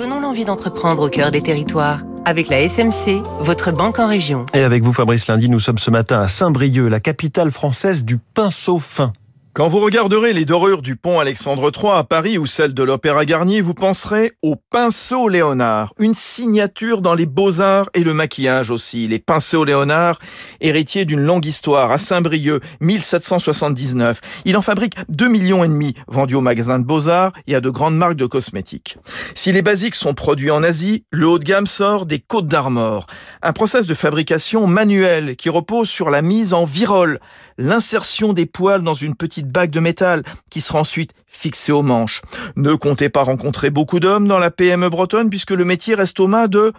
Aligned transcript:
Donnons 0.00 0.20
l'envie 0.20 0.46
d'entreprendre 0.46 1.02
au 1.02 1.08
cœur 1.10 1.30
des 1.30 1.42
territoires. 1.42 2.00
Avec 2.24 2.48
la 2.48 2.66
SMC, 2.66 3.22
votre 3.40 3.70
banque 3.70 3.98
en 3.98 4.08
région. 4.08 4.46
Et 4.54 4.62
avec 4.62 4.82
vous, 4.82 4.94
Fabrice 4.94 5.26
Lundi, 5.26 5.50
nous 5.50 5.58
sommes 5.58 5.76
ce 5.76 5.90
matin 5.90 6.22
à 6.22 6.28
Saint-Brieuc, 6.28 6.88
la 6.88 7.00
capitale 7.00 7.50
française 7.50 8.02
du 8.02 8.16
pinceau 8.16 8.78
fin. 8.78 9.12
Quand 9.52 9.66
vous 9.66 9.80
regarderez 9.80 10.32
les 10.32 10.44
dorures 10.44 10.80
du 10.80 10.94
pont 10.94 11.18
Alexandre 11.18 11.72
III 11.76 11.94
à 11.94 12.04
Paris 12.04 12.38
ou 12.38 12.46
celle 12.46 12.72
de 12.72 12.84
l'Opéra 12.84 13.24
Garnier, 13.24 13.60
vous 13.60 13.74
penserez 13.74 14.30
au 14.42 14.54
pinceau 14.54 15.28
Léonard, 15.28 15.92
une 15.98 16.14
signature 16.14 17.00
dans 17.00 17.14
les 17.14 17.26
beaux-arts 17.26 17.90
et 17.94 18.04
le 18.04 18.14
maquillage 18.14 18.70
aussi. 18.70 19.08
Les 19.08 19.18
pinceaux 19.18 19.64
Léonard, 19.64 20.20
héritiers 20.60 21.04
d'une 21.04 21.20
longue 21.20 21.46
histoire 21.46 21.90
à 21.90 21.98
Saint-Brieuc, 21.98 22.62
1779. 22.80 24.20
Il 24.44 24.56
en 24.56 24.62
fabrique 24.62 24.94
2 25.08 25.26
millions 25.26 25.64
et 25.64 25.68
demi 25.68 25.94
vendus 26.06 26.36
au 26.36 26.40
magasin 26.42 26.78
de 26.78 26.84
beaux-arts 26.84 27.32
et 27.48 27.56
à 27.56 27.60
de 27.60 27.70
grandes 27.70 27.96
marques 27.96 28.14
de 28.14 28.26
cosmétiques. 28.26 28.98
Si 29.34 29.50
les 29.50 29.62
basiques 29.62 29.96
sont 29.96 30.14
produits 30.14 30.52
en 30.52 30.62
Asie, 30.62 31.02
le 31.10 31.26
haut 31.26 31.40
de 31.40 31.44
gamme 31.44 31.66
sort 31.66 32.06
des 32.06 32.20
Côtes 32.20 32.46
d'Armor. 32.46 33.06
Un 33.42 33.52
process 33.52 33.88
de 33.88 33.94
fabrication 33.94 34.68
manuel 34.68 35.34
qui 35.34 35.48
repose 35.48 35.88
sur 35.88 36.08
la 36.08 36.22
mise 36.22 36.52
en 36.52 36.66
virole 36.66 37.18
l'insertion 37.58 38.32
des 38.32 38.46
poils 38.46 38.82
dans 38.82 38.94
une 38.94 39.14
petite 39.14 39.39
bague 39.46 39.70
de 39.70 39.80
métal 39.80 40.22
qui 40.50 40.60
sera 40.60 40.80
ensuite 40.80 41.12
fixée 41.26 41.72
aux 41.72 41.82
manches. 41.82 42.22
Ne 42.56 42.74
comptez 42.74 43.08
pas 43.08 43.22
rencontrer 43.22 43.70
beaucoup 43.70 44.00
d'hommes 44.00 44.28
dans 44.28 44.38
la 44.38 44.50
PME 44.50 44.88
bretonne 44.88 45.30
puisque 45.30 45.50
le 45.50 45.64
métier 45.64 45.94
reste 45.94 46.20
aux 46.20 46.26
mains 46.26 46.48
de 46.48 46.72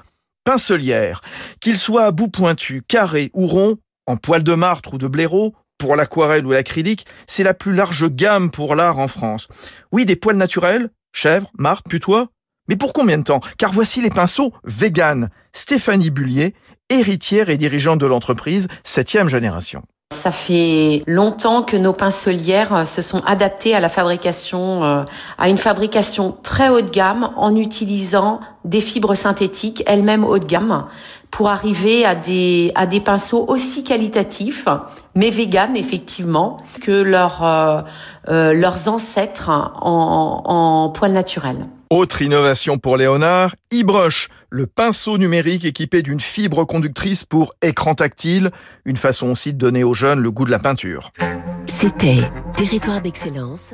pincelières. 0.43 1.21
Qu'ils 1.59 1.77
soient 1.77 2.05
à 2.05 2.11
bout 2.11 2.29
pointu, 2.29 2.83
carré 2.87 3.31
ou 3.33 3.47
rond, 3.47 3.77
en 4.07 4.17
poils 4.17 4.43
de 4.43 4.53
martre 4.53 4.95
ou 4.95 4.97
de 4.97 5.07
blaireau, 5.07 5.55
pour 5.77 5.95
l'aquarelle 5.95 6.45
ou 6.45 6.51
l'acrylique, 6.51 7.07
c'est 7.25 7.43
la 7.43 7.55
plus 7.55 7.73
large 7.73 8.07
gamme 8.09 8.51
pour 8.51 8.75
l'art 8.75 8.99
en 8.99 9.07
France. 9.07 9.47
Oui, 9.91 10.05
des 10.05 10.15
poils 10.15 10.37
naturels, 10.37 10.89
chèvre, 11.11 11.49
martre, 11.57 11.89
putois. 11.89 12.27
Mais 12.69 12.75
pour 12.75 12.93
combien 12.93 13.17
de 13.17 13.23
temps? 13.23 13.41
Car 13.57 13.71
voici 13.71 13.99
les 14.01 14.11
pinceaux 14.11 14.53
vegan. 14.63 15.29
Stéphanie 15.53 16.11
Bullier, 16.11 16.53
héritière 16.89 17.49
et 17.49 17.57
dirigeante 17.57 17.99
de 17.99 18.05
l'entreprise, 18.05 18.67
septième 18.83 19.27
génération. 19.27 19.83
Ça 20.11 20.29
fait 20.31 21.03
longtemps 21.07 21.63
que 21.63 21.77
nos 21.77 21.93
pincelières 21.93 22.75
euh, 22.75 22.85
se 22.85 23.01
sont 23.01 23.23
adaptées 23.25 23.73
à 23.73 23.79
la 23.79 23.89
fabrication, 23.89 24.83
euh, 24.83 25.03
à 25.37 25.49
une 25.49 25.57
fabrication 25.57 26.37
très 26.43 26.69
haut 26.69 26.81
de 26.81 26.91
gamme 26.91 27.31
en 27.37 27.55
utilisant 27.55 28.39
des 28.63 28.81
fibres 28.81 29.15
synthétiques 29.15 29.83
elles-mêmes 29.87 30.23
haut 30.23 30.37
de 30.37 30.45
gamme 30.45 30.85
pour 31.31 31.49
arriver 31.49 32.05
à 32.05 32.13
des, 32.13 32.71
à 32.75 32.85
des 32.85 32.99
pinceaux 32.99 33.45
aussi 33.47 33.83
qualitatifs, 33.83 34.67
mais 35.15 35.29
vegan 35.29 35.75
effectivement, 35.75 36.57
que 36.81 36.91
leurs, 36.91 37.43
euh, 37.43 37.81
leurs 38.53 38.89
ancêtres 38.89 39.49
en, 39.49 40.41
en 40.45 40.89
poils 40.89 41.13
naturels. 41.13 41.65
Autre 41.91 42.21
innovation 42.21 42.77
pour 42.77 42.95
Léonard, 42.95 43.53
eBrush, 43.69 44.29
le 44.49 44.65
pinceau 44.65 45.17
numérique 45.17 45.65
équipé 45.65 46.01
d'une 46.01 46.21
fibre 46.21 46.63
conductrice 46.63 47.25
pour 47.25 47.51
écran 47.61 47.95
tactile, 47.95 48.51
une 48.85 48.95
façon 48.95 49.29
aussi 49.29 49.51
de 49.51 49.57
donner 49.57 49.83
aux 49.83 49.93
jeunes 49.93 50.21
le 50.21 50.31
goût 50.31 50.45
de 50.45 50.51
la 50.51 50.59
peinture. 50.59 51.11
C'était 51.65 52.21
Territoire 52.55 53.01
d'excellence 53.01 53.73